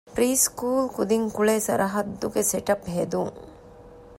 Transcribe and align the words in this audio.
ޕްރީސްކޫލް 0.13 0.85
ކުދިން 0.95 1.27
ކުޅޭ 1.35 1.53
ސަރަޙައްދުގެ 1.67 2.41
ސެޓަޕް 2.51 2.87
ހެދުން 2.95 3.33